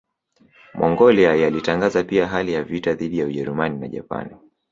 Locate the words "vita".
2.63-2.93